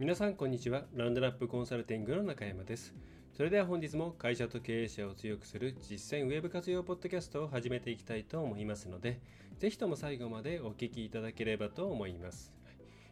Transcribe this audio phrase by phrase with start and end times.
[0.00, 0.84] 皆さんこんにちは。
[0.94, 2.94] ランドラップコンサルティングの中山です。
[3.36, 9.20] それでは本日も会社と経営者を強くする実践ウェブ活用ポッドキャストを始めていきたいと思いますので
[9.58, 12.50] ぜひとも最後までお聞きいただければと思います。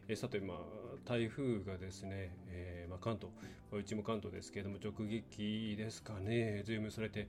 [0.08, 0.58] えさて、まあ、
[1.04, 3.30] 台風がですね、えー、まあ、関東、
[3.70, 7.28] うちも関東ですけれども、直撃ですかね、随分されて、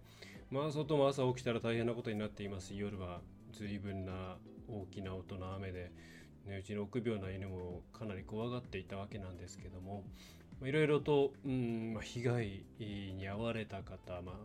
[0.49, 2.73] まあ、外も朝起きたら大変なことになっています。
[2.73, 3.19] 夜は
[3.51, 4.37] 随分な
[4.69, 5.91] 大きな音の雨で、
[6.45, 10.03] ね、うちの臆病な犬もかなり怖がっていたわけなんですけども
[10.63, 14.35] いろいろと、うんまあ、被害に遭われた方、まあ、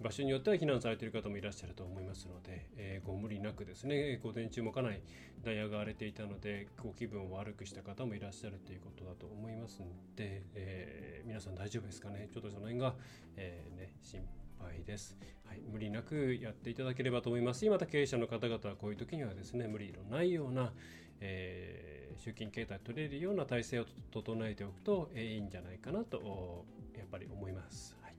[0.00, 5.02] 場所によっては避難されている方もいらっしゃると思いますので、えー、ご無理なくですね午前中もかなり
[5.44, 9.86] ダイヤが荒れていたのでご気分を悪くした方もいらっしゃるということだと思いますの
[10.16, 12.28] で、えー、皆さん大丈夫ですかね？
[12.32, 12.94] ちょっとその辺が、
[13.36, 14.28] えーね、心配
[14.60, 17.64] 配です、はい、無理なくやっていただければと思います。
[17.70, 20.74] また経営者の方々はこういう時にはですね無理のないような、
[21.20, 26.64] えー、集金形態取れるような体制を整えておくと、えー、いいんじゃないかなと
[26.96, 28.14] やっぱり思います、はい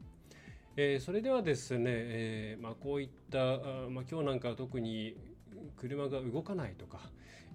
[0.77, 3.39] えー、それではですね、えーまあ、こういった、
[3.89, 5.15] まあ、今日なんかは特に
[5.77, 6.99] 車が動かないとか、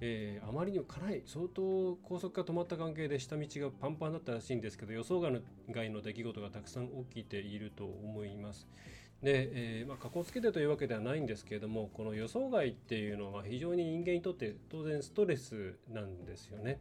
[0.00, 8.68] えー、あまりにもかなり相当高速が止まった関係で下道がパンパンだったらしいんですけど予想外の出来事がたくさん起きていると思います。
[9.22, 16.78] で、えーまあ、かこつけてというわけではないんですけれどもこの予想外っていうのは非常に人間にとって当然ストレスなんですよね。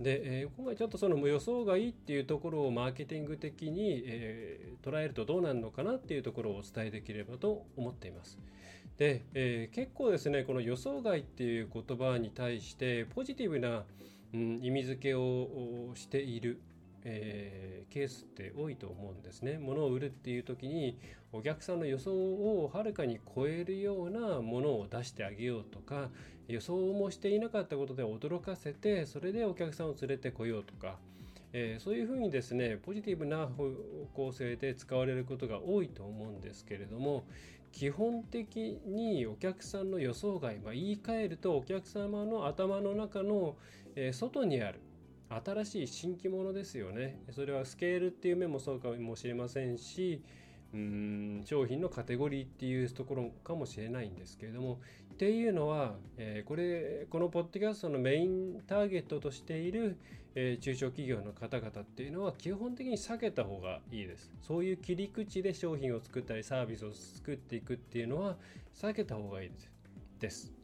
[0.00, 8.38] で、えー、今回ちょっとその予想外っていうところをマーケティング的に、えー、捉えるとどうなるのかなっていうところをお伝えできればと思っています。
[8.96, 13.84] で、えー、結構ですねこの予想外っていう言葉に対してポジティブな、
[14.34, 16.60] うん、意味付けをしている
[17.10, 19.58] えー、ケースって多いと思うんですね。
[19.58, 20.98] 物を売るっていう時に
[21.32, 26.10] お客さんの予想をはるかに超えるようなものを出してあげようとか
[26.48, 30.98] 予想もしていなかったことで驚かせてそれでお客さんを連れてこようとか、
[31.52, 33.70] えー、そういうふうにですねポジティブな方
[34.14, 37.24] 向性で使われることが多いと思うんですけれども
[37.72, 43.56] 基本的にお客さんの予想外、まあ、言い換えるとお客様の頭の中の、
[43.94, 44.80] えー、外にある
[45.30, 47.20] 新しい新規物ですよね。
[47.30, 50.22] それはスケールっていう面もそうかもしれませんし、
[50.74, 54.80] うん商品のカテゴリーっていうところかもしれないんですけれども
[55.14, 59.98] っていうのは、えー、これこのポッドキャストのメインターゲットとしている、
[60.34, 68.36] えー、中小企業の方々っていうのは基本的に避けた方がいいですそういう切り口で商品を作ったりサービスを作っていくっていうのは
[68.74, 69.50] 避けた方がいい
[70.20, 70.52] です。
[70.52, 70.57] は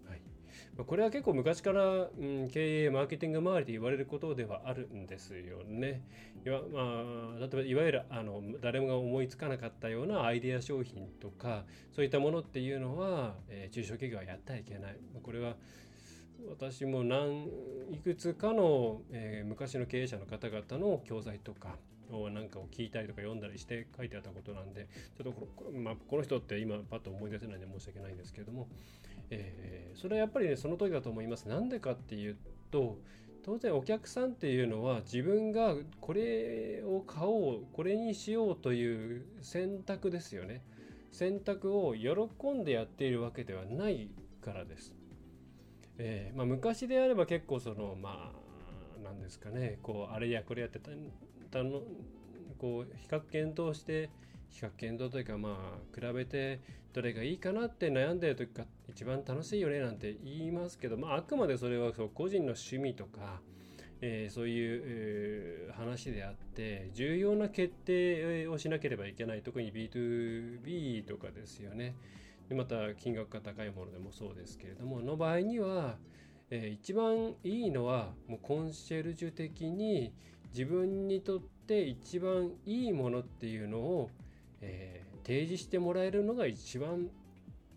[0.79, 6.03] いこれは結構昔から、うん、経営、マーケティング周りで言われることではあるんですよね。
[6.45, 14.97] いわ,、まあ、例えばいわゆるあの誰もが思いつかなかったようなアイデア商品とかそういったものっていうのは、えー、中小企業はやってはいけない。
[15.23, 15.57] これは
[16.49, 17.47] 私も何
[17.91, 21.79] いくつかの、えー、昔の経営者の方々の教材とか
[22.11, 28.69] をなんかを聞いたりとか読んだりして書いてあったことなんでちょっとこの,、まあ、この人って今パッと思い出せないんで申し訳ないんですけれども、
[29.31, 31.49] えー、それはやっぱりねその通りだと思います。
[31.49, 32.37] なんでかっていう
[32.71, 32.99] と
[33.45, 40.63] 当然お客さんっていうのは自分がこれを買おうこれにしようという選択ですよね。
[41.13, 44.09] 選択を喜んでやっているわけではない
[44.41, 44.95] からです。
[45.99, 50.81] えーまあ、昔であれば結構そのまあなんですかねこうあれやこれやって
[51.51, 51.83] たの
[52.59, 54.11] こう比較検討して
[54.51, 56.61] 比較検討というかまあ比べて
[56.93, 63.41] どれがいいかなって悩んでる時が一番楽しいよねなんて言いますけど、まあ、あくまでそれはそう個人の趣味とか、
[64.01, 71.97] えー、そういう、えー、話であって重要な決定をしなければいけない特に B2B とかですよね。
[72.49, 75.97] でまた金額が高いものでもそうですけれどもの場合には、
[76.51, 80.13] えー、一番いいのはもうコンシェルジュ的に
[80.55, 84.11] 自分にとって一番いいものっていうのを、
[84.65, 87.09] えー、提示してもらえるのが一番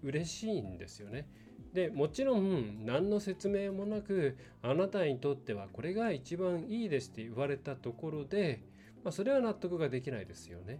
[0.03, 1.27] 嬉しいんですよね。
[1.73, 8.61] でもちろん何の説明もなくあなたにとってはこれが一番いいですって言われたところで、
[9.03, 10.79] まあ、それは納得ができないですよね。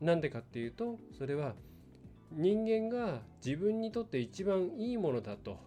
[0.00, 1.54] なんでかっていうとそれは
[2.32, 5.58] 人間が自分にとって一番いいものだと、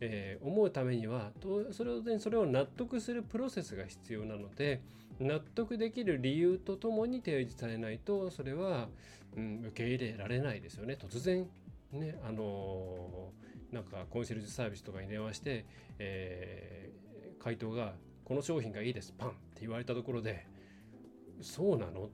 [0.00, 1.30] えー、思うためには
[1.70, 4.82] それをそれを納得するプロセスが必要なので
[5.20, 8.88] 納得できる理由とともに提示されないとそれは、
[9.36, 11.46] うん、受け入れられないですよね突然
[11.92, 15.64] ねあのー、なんかコンシェルジュサービスとかに電話して、
[15.98, 17.94] えー、回答が
[18.24, 20.46] 「この商品がいいですパン」って言われたところで
[21.40, 22.08] 「そうなの?」っ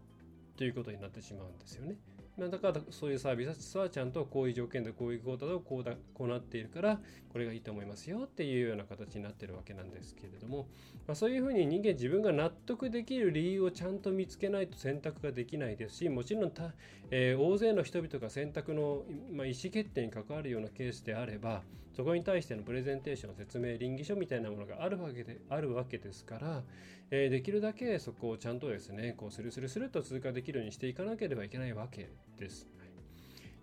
[0.57, 1.97] ていうことになってしまうんですよね。
[2.37, 6.99] だからそういうサービスはちゃんとこういう条件でこういうことでこうだこうなっているから
[7.33, 10.67] これがいいと思いますよっていうような形になってるわけなんですけれども、
[11.07, 16.73] まあ、そういうふうに人間自分が納得できる理由をちゃんと見つけないと選択ができないですしもちろんた、
[17.11, 21.63] えー、大勢の人々が選択の、まあ、意思決定に関わるようなケースであれば
[21.97, 26.63] そこに対してのプレゼンテーション説明倫理書みたいなものがあるわけであるわけですから、
[27.11, 32.67] えー、できるだけそこをちゃんとですねこうスルスルスルと通過できるようにしていかなければいけないわけです。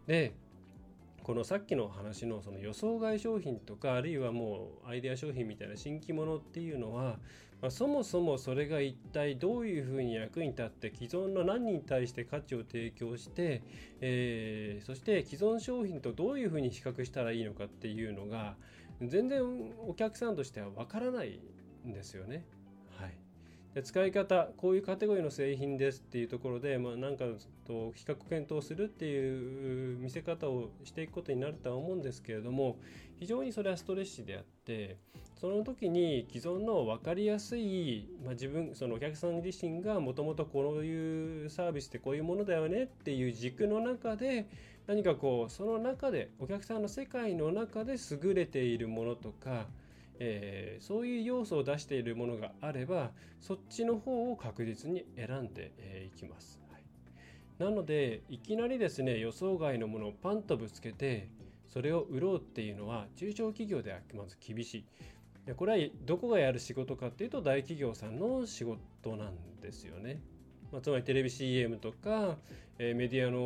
[0.08, 0.34] で
[1.24, 7.20] このさっきの話のその予想外商品とかあるいはもうアイデア商品みたいな新規物っていうのは、
[7.62, 13.62] まあ、そもそもそれが一体どういうふうに役に立って既存の何に対して価値を提供して、
[14.02, 18.56] えー、そして既存商品とどういうふうに比較したらいいのかっていうのが
[19.02, 19.44] 全然
[19.88, 21.40] お客さんとしてはわからない
[21.88, 22.46] んですよね。
[23.74, 27.26] で使い方こういうカテゴリーの製品ですっていうところで、まあ、なんか
[27.66, 32.78] と比較検討するっていう見せ方をしていくことになるとは思うんですけれども
[33.18, 34.98] 非常にそれはストレッチであって
[35.40, 44.48] その時に既存の分かりやすい、まあ、自分そのお客さん自身がもともとこういうサービスってこういうものだよねっていう軸の中で
[44.86, 49.68] 何かこうその中でお客さんの世界の中で優れているものとか
[50.24, 53.10] えー、そういう要素を出しているものがあれば
[53.40, 56.84] そっちの方を確実に選んでい、えー、きます、はい、
[57.58, 61.28] なのでいきなりですね予想外のものをパンとぶつけて
[61.68, 64.86] それを売ろうっていうのは中小企業ではまず厳しい。
[65.56, 70.22] これはどこがやる仕事かっていうと大企業さんの仕事なんですよね、
[70.72, 72.38] まあ、つまりテレビ CM とか、
[72.78, 73.40] えー、メディアの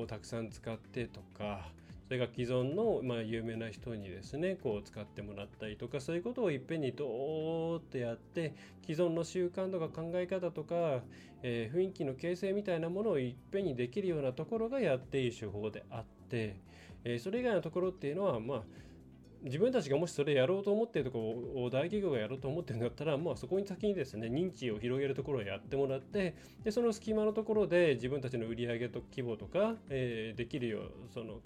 [0.00, 1.68] をたくさん使ってとか
[2.12, 11.00] それが既存の、まあ、有名な人にですねこう使ってもらったりとかそういうことをいっぺんにドーってやって既存の習慣とか考え方とか、
[11.42, 16.60] えー、雰囲気の形成みたいなものをいっぺんにできるようなところがやっていい手法であって、
[17.04, 18.62] えー、それ以外のところっていうのはまあ
[19.44, 31.40] 自分たちがもしそれやろうと思ってるところを大企業がやろうと思ってるんだったら、まあ、そこに先にですね認知を広げるところをやってもらってでその隙間のところで自分たちの売り上げと規模とか、えー、できるようその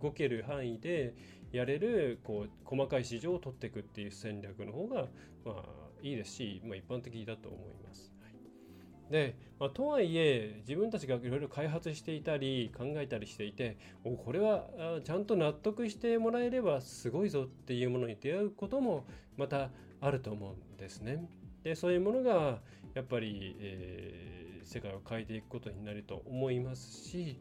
[0.00, 1.14] 動ける範囲で
[1.52, 5.06] やれるこう細かい市場を取っていくっていう戦略の方が、
[5.44, 5.62] まあ、
[6.02, 8.12] いいですし、まあ、一般的だと思います。
[9.12, 14.66] で、まあ、とはいえ自分たちがいろいろ開発していたり考えたりしていてこれは
[15.04, 19.04] ちゃんと納得してもらえればすごいぞっていうものに出会うことも
[19.36, 19.68] また
[20.00, 21.28] あると思うんですね。
[21.62, 22.60] でそういうものが
[22.94, 27.38] やっぱり、えー、世界を変えていくことになると思いますし、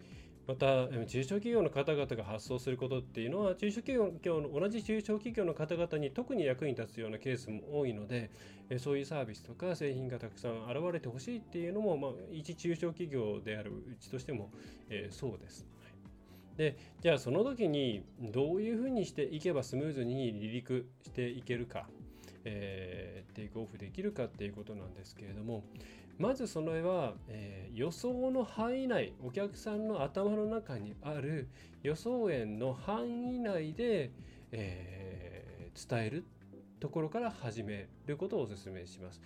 [0.48, 8.32] また中小企業の方々が発想することっていうのは中小企業の同じ中小企業の方々に特に役に立つようなケースも多いので
[8.80, 14.50] そういうサービスとか製品がたくさん現れてほしいっていうのも、まあ、一中小企業であるうちとしても、
[14.90, 15.66] えー、そうです。
[16.58, 21.88] でじゃあその時にどういうふうにしていけばスムーズに離陸していけるか、
[22.44, 25.64] えー、テイクオフできるかっていうことなんですけれども
[26.21, 31.49] まずそれは、えー、予想の範囲内お客さんの頭の中にある
[31.81, 34.11] 予想円の範囲内で、
[34.51, 36.25] えー、伝える
[36.80, 39.19] ところから始めることをお勧めします。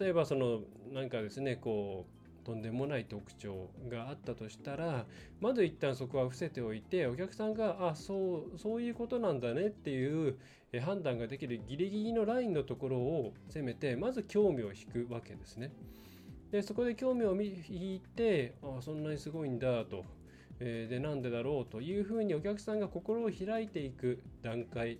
[0.00, 5.06] 例えばそのなんかですねこうとんでもない特徴があったとしたら
[5.40, 10.36] まず一旦そこは伏せておいてお客さんがあそうそういうことなんだねっていう
[10.80, 15.70] 判断ができるギリギリのラインのところをせめてまず興味を引くわけですね。
[16.52, 20.04] でそこで興味を引いてああそんなにすごいんだと、
[20.60, 24.98] えー、でなんでだろうというふうにお客さんが心を開いていく段階。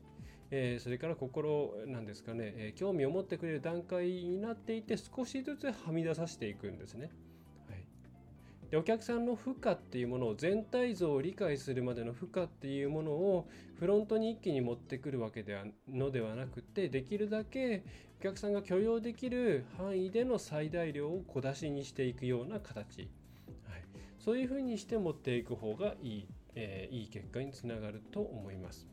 [0.54, 7.10] えー、それから心なんですかね、えー、興味を持ってくれる段階になっていて少しずつはみ出させていくんですね。
[8.72, 13.46] でお客さんの負荷っていうものを全体像を理解するまでの負荷っていうものを
[13.78, 17.84] フロントに一気に持ってくるわけではのではなくてできるだけ
[18.18, 23.10] お客さんが許容できる範囲での最大量を小出しにしていくような形、
[23.68, 23.84] はい、
[24.18, 28.88] そういうふうにして持っていく方がいい、えー、いい結果につながると思います。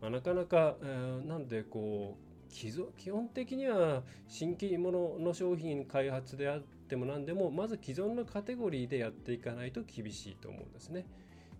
[0.00, 11.06] まあ、なかなか、えー、なんでこう基本的には新規物の商品開発であっても何でもまず既存のカテゴリーでやっていかないと厳しいと思うんですね。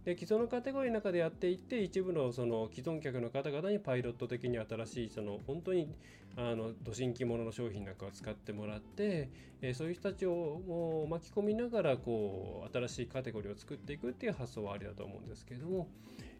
[0.04, 5.94] で既存のカテゴリーの中でやっていって一部のその既存客の方々にパイロット的に新しいその本当に
[6.36, 9.28] あの都心着物の商品なんかを使ってもらって、
[9.60, 15.88] え、そういう人たちをもう巻き込みながらこう新しいカテゴリーを作っていくっていう発想はありだと思うんですけれども、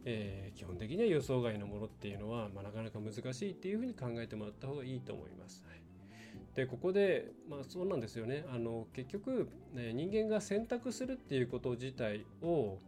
[0.04, 5.64] えー、基本的には予想外のものっていうのは、まあ、なかなか難しいっていうふうに考えてもらった方がいいと思います。
[5.68, 5.87] はい
[6.58, 8.44] でここで、まあ、そうなんですよね。
[8.52, 12.80] あの結局、ね、人間が選択するっていうこと自体を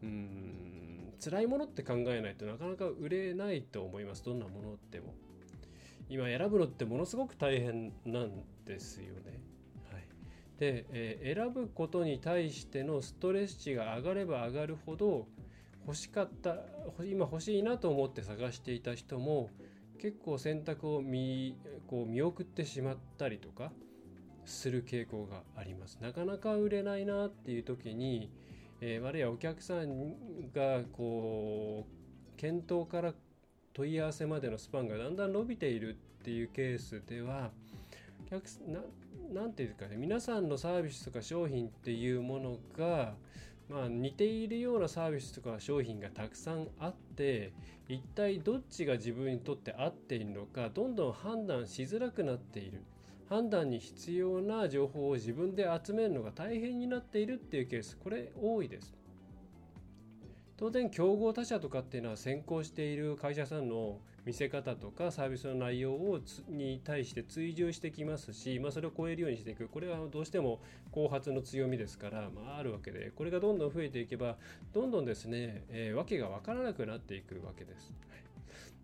[0.00, 4.24] うん辛いものって考えないとなかなか売れないと思います。
[4.24, 5.12] どんなものでも。
[6.08, 8.30] 今選ぶのってものすごく大変なん
[8.64, 9.40] ですよね。
[9.90, 10.04] はい、
[10.60, 15.26] で、えー、選ぶことに対してのストレス値が上がれば上がるほど
[15.84, 16.58] 欲しかった
[17.04, 19.50] 今欲しいなと思って探していた人も
[19.96, 23.72] 結構選択を見こう見送ってしまったりとか
[24.44, 25.98] する傾向があります。
[26.00, 28.30] なかなか売れないなっていう時に、
[28.80, 33.14] えー、あるいはお客さんがこう検討から
[33.72, 37.50] 問い合わせまでのスパンがだんだん伸びているっていうケースでは
[38.30, 38.80] 客な
[39.32, 43.14] なんていうかね皆さんのサービスとか商品っていうものが
[43.68, 47.52] まあ、似ているようなサービスとか商品がたくさんあって
[47.88, 52.82] 一体どっちが自分にとって合っているのかどんどん判断しづらくなっている。
[53.28, 58.94] 判断に必要な情報を自分で集めるのが大変になっているっていうケースこれ多いです。
[60.56, 70.60] 当然競合他社とかっていうのは先行している会社さんの見せ方とかサービスの内容をに対して追従してきますし、まあ、それを超えるようにしていくこれはどうしても
[70.90, 74.36] 後発の強みですから、まあ、あるわけでこれがどんどん増えていけば
[74.72, 77.92] どんどんですね、えー、訳が分からなくなっていくわけです。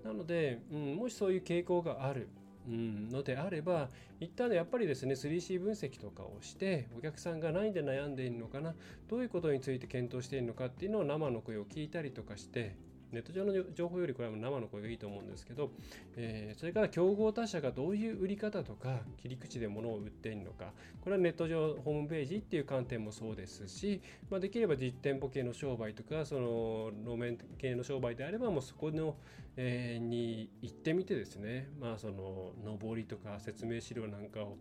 [0.05, 2.29] なので、うん、もしそういう傾向がある
[2.69, 3.88] うん、のであれば
[4.21, 8.75] 一旦やっぱりですね 3C 分析とかをしてお客さんが何で悩んでいるのかな
[9.09, 12.76] どういうことについて検討しているのかっていうのを生の声を聞いたりとかして
[13.12, 15.71] ネット上の情報よりこれは生の声がいいと思うんですけど、
[16.16, 20.73] えー、それから競合他社がどういう売り方とか切り口で物を売っているのか。
[21.02, 24.00] これはネット上ホームページっていう観点もそうですし、
[24.31, 29.16] まあ、できれば実店舗系の商売とかその路面系の商売であればもうそこの、
[29.57, 31.69] えー、に行ってみてですね。
[31.81, 34.57] まあその上りとか説明資料なんかを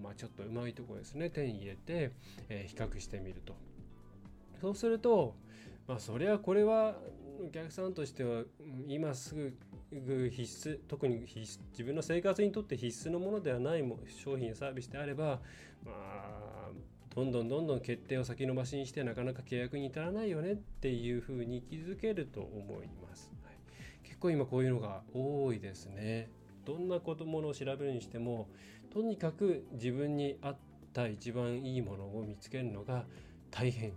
[0.00, 1.30] まあ、ちょっとうまいところですね。
[1.30, 2.12] 手に入れて、
[2.48, 3.54] えー、比較してみると。
[4.60, 5.34] そうすると
[5.86, 6.96] まあそりゃこれは
[7.40, 8.42] お客さんとしては
[8.88, 9.52] 今す
[9.92, 15.40] ぐ必須特に必自分の生活にとって必須のものではない商品やサービスであれば、
[15.84, 16.70] まあ、
[17.14, 23.54] どんどんどんどん決定を先延ばしにしてなかなか契約に至らないよねっていうふうに気づけると思います、はい、
[24.02, 26.30] 結構今こういうのが多いですね。
[26.64, 28.48] どんなことものを調べるにしても
[28.90, 30.56] とにかく自分に合っ
[30.92, 33.06] た一番いいものを見つけるのが
[33.50, 33.94] 大変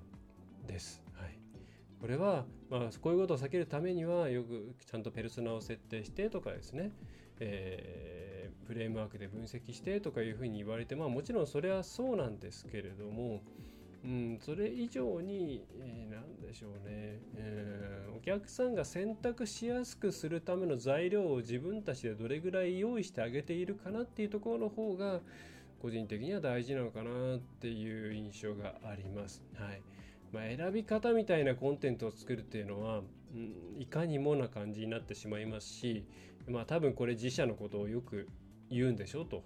[0.68, 1.04] です。
[2.02, 6.92] これは、まあ、こういうことを避けるためにはよくちゃんとペルソナを設定してとかですね、
[7.40, 13.42] えー、フレームワークで分析してとかいうふうに言われて、まあ、もちろんそれはそうなんですけれども、
[14.04, 25.20] うん、それ以上に、えー、何でしょうね、えー、お客さんが選択しやすくするための材料を自分たちでどれぐらい用意してあげているかなっていうところの方が
[25.82, 29.42] 個人的には大事なのかなっていう印象があります。
[29.56, 29.82] はい。
[30.32, 33.00] まあ、選び方みたいなコンテンツを作るっていうのは、
[33.34, 36.06] うん、いかにもな感じになってしまいますし、
[36.48, 38.28] まあ、多分これ自社のことをよく
[38.70, 39.44] 言うんでしょと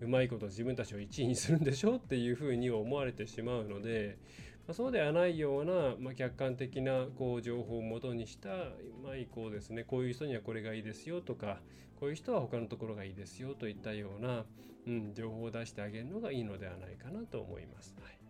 [0.00, 4.18] うまいこと自分たちを1位にするんでしょうっていうふうに思われてしまうので、
[4.66, 11.60] まあ、そうではないような、まあ、客観的なこう情報をもとにした、まあ、こうですねこういう人にはこれがいいですよとか
[12.00, 14.44] こういう人は他のところがいいですよといったような、
[14.88, 17.94] うん、情報を出してあげるのがいいのではないかなと思います。
[18.02, 18.21] はい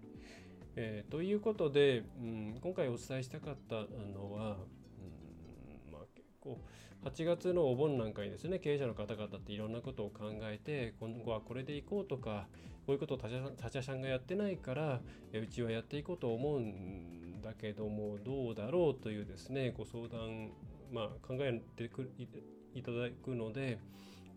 [0.76, 3.74] えー、ということで、うん、今回お伝えしたかった
[4.14, 4.56] のは、
[4.98, 6.58] うんまあ、結構
[7.04, 12.46] 8月のお盆なんかにですね経営者の方々っていろんなことを考えて今後はこれでいこうとか
[12.86, 15.00] こういうことを他社さんがやってないから
[15.34, 20.50] うちはやっていこうと思うんだけどもどうだろうというですねご相談、
[20.92, 22.10] まあ、考えてく
[22.74, 23.78] いただくので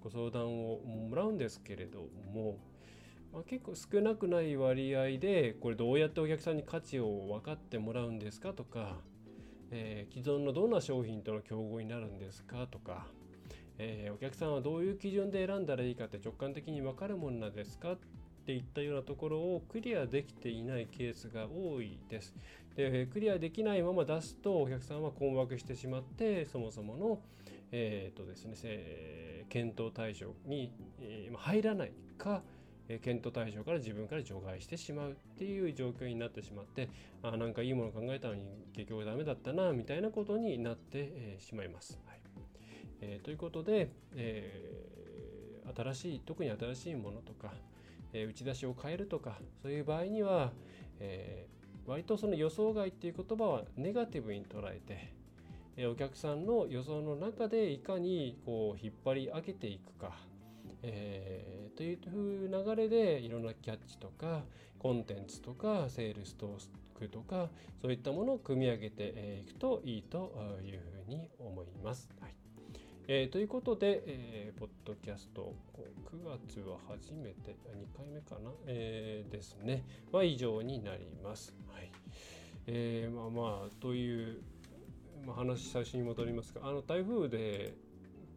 [0.01, 2.57] ご相談をもらうんですけれども
[3.35, 8.95] まあ、結構少なくない割合でこれどうやってお客さんに価値を分かってもらうんですかとか、
[9.71, 13.07] えー、既存のどんな商品との競合になるんですかとか、
[13.77, 17.97] えー、お客さんはどういう基準で選んだらいいかって直感的に分かるものなんですかっ
[18.45, 22.33] ていったようなところをクリアできていないケースが多いです。
[22.77, 27.19] でクリアできないまま出すとお客さんは困惑してしまってそもそもの、
[27.73, 32.43] えーとですね、検討対象に、え入らないか
[32.87, 36.89] え検討対象から自分から除外してしまうっていう状況になってしまって
[37.23, 41.99] あなんかいいもの考えたのに結局ダメだったなみたいなことになって、しまいます。
[42.05, 42.19] はい
[43.01, 47.53] えー、ということで、えー、新しい特に新しいものとか、
[48.13, 50.51] え打ち出しを変えるとかそういう場合には、
[50.99, 51.47] え
[51.85, 55.13] 割とその予想外っていう言葉はネガティブに捉えて、
[55.77, 60.15] えお客さんの予想の中でいかにこう引っ張り上げていくか、
[60.87, 61.95] えー、とい
[62.45, 64.43] う流れでいろんなキャッチとか
[64.77, 67.49] コンテンツとかセールストークとか
[67.81, 70.31] そういったものを組み上げていくといいと
[70.63, 72.09] いうふうに思います。
[72.21, 72.35] はい。
[73.07, 75.53] えー、ということで、えー、ポッドキャスト
[76.11, 79.83] 9月は初めて2回目かな、えー、ですね。
[80.11, 81.53] は以上になります。
[81.71, 81.91] はい。
[82.67, 84.41] えー、まあまあという、
[85.25, 87.75] まあ、話最初に戻りますがあの台風で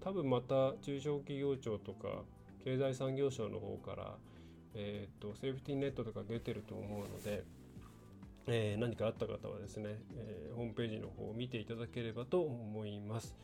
[0.00, 2.24] 多分また中小企業庁とか
[2.64, 4.16] 経済産業省の方から、
[4.74, 7.44] えーと、セーフティーネットとか出てると思うので、
[8.46, 13.36] えー、何かあった方はですね、えー、ホームページの方を見ていただければと思います。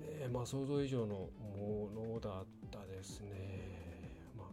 [0.00, 3.28] ねまあ、想像以上のものだったですね。
[4.36, 4.46] まあ、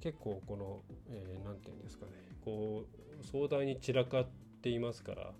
[0.00, 2.12] 結構この何、えー、て言うんですかね
[2.44, 2.84] こ
[3.22, 4.26] う壮大に散らかっ
[4.62, 5.32] ていますから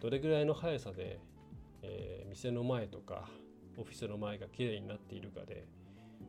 [0.00, 1.20] どれぐらいの速さで、
[1.82, 3.28] えー、店の前とか
[3.76, 5.64] オフィスの前がきれいになっているかで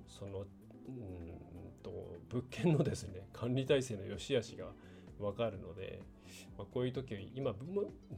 [0.08, 4.72] そのうんと物件のですね 管理体制の良し悪しが
[5.20, 6.02] 分かるので、
[6.58, 7.56] まあ、こういう時今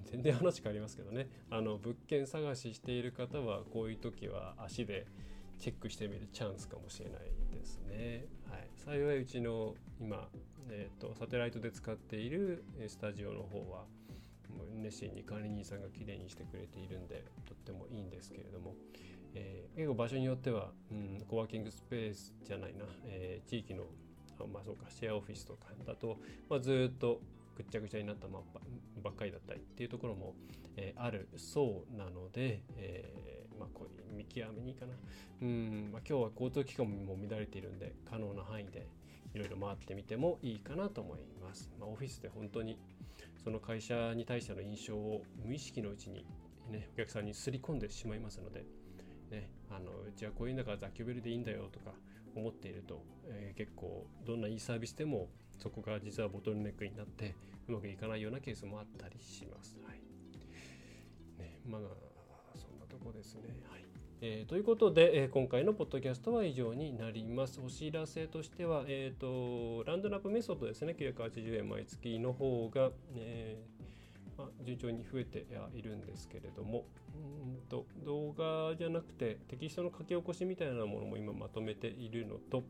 [0.05, 1.27] 全然話変わりますけどね。
[1.49, 5.05] あの物件探ししている方はこういう時は足で
[5.59, 8.25] チェックしてみるチャンスかもしれないですね。
[8.49, 10.29] はい、幸いうちの今、
[10.69, 13.85] えーと、サテライトで使っているスタジオの方は
[14.81, 18.75] 熱心に管理人さんがきれいにしてくれているんでとってもいいんですけれども、
[19.35, 23.83] えー、結構場所によっては、うん、コワーキングスペースじゃないな、えー、地域の
[24.39, 26.17] あまあそうかシェアオフィスとかだと、
[26.49, 27.21] まあ、ずっと
[27.55, 28.39] ぐっちゃぐちゃになったま
[29.03, 30.33] ばっかりだったりっていうところも、
[30.75, 34.93] えー、あるそうなので、えー、まあこういう見極めにいいかな。
[35.41, 38.87] うん、まあ、今日は交通機関も乱れているんで可能な範囲で
[39.33, 42.79] いろいろ回ってみてもいいかなと思います、まあ、オフィスで本当に
[43.43, 46.25] その会社に対しての印象を無意識のうちに、
[46.71, 48.63] ね、お客さんにすり込んでしまいますので、
[49.33, 51.91] ね、あのうちはこういうんだから雑居ビルでいいんだよとか
[52.35, 57.35] 思っていると、えー、結構どんないいサービスでもそこが実はボトルネックになって
[57.67, 59.77] うまくいかないようなケースもあったりします。
[59.85, 59.99] はい
[61.39, 61.81] ね、まあ
[62.55, 63.41] そんなとこですね。
[63.69, 63.83] はい
[64.21, 67.59] えー、ということで、えー、今回のポッドキャストは以上になります。
[67.59, 73.72] お知らせとしては、えーと、ランドナップメソッドですね、980円毎月の方が、えー
[74.37, 77.17] まあ、順調に増えているんですけれども、う
[77.47, 82.63] んと動画じゃなくてテキストの書き起こしみたいなものも今まとめているのと、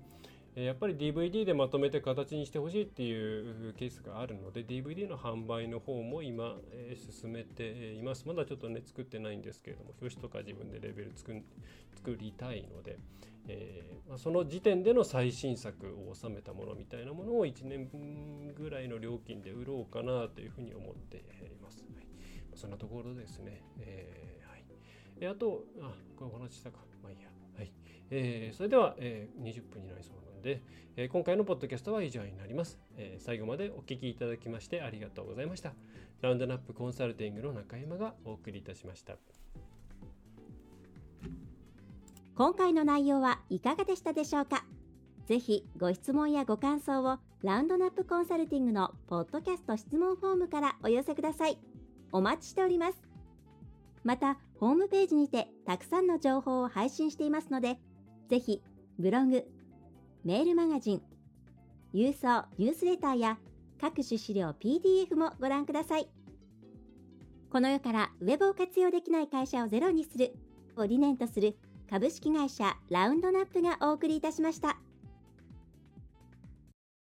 [0.56, 8.28] やっぱり DVD でまとめて形にしてほしいっていうケースがあるので DVD の販売の方も今、え、進めています。
[8.28, 11.42] まだちょっとね作ってないんですけれども表紙とか自分でレベル作
[11.96, 13.00] 作りたいので、
[13.48, 21.22] えーまあ、その時点での最新作を収めたものみたいなものを1年分ぐらいの料金で売ろうかなというふうに思ってい
[21.62, 22.06] ます、はい、
[22.56, 26.78] そんなところですね、えー、はい、あとあこれお話ししたか。
[27.02, 27.30] まあいいや。
[27.58, 27.72] はい。
[28.12, 30.62] えー、それでは、えー、20分になりそうなので、
[30.98, 35.74] えー、今回のポッドキャストは以上になります、えー、最後までお聞きいただきましてありがとうございました。
[36.22, 39.16] ラウンドナップコンサルティングの中山がお送りいたしました。
[42.36, 44.66] 今回の内容はいかがでしたでしょうか？
[45.28, 51.58] ぜひご質問やご感想をラウンドナップコンサルティングのポッドキャスト質問フォームからお寄せください。
[52.12, 53.02] お待ちしております。
[54.04, 57.80] またホームページにてたくさんの情報を配信していますので
[58.30, 58.62] ぜひ
[59.00, 59.46] ブログ、
[60.26, 61.02] メールマガジン、
[61.94, 63.38] 郵送ニュースレターや
[63.82, 66.08] 各種資料 PDF もご覧ください。
[67.52, 70.34] この世からウェブを活用できない会社をゼロにする
[70.78, 71.58] を理念とする
[71.90, 74.78] 株式会社ラウンドナップがお送りいたしました。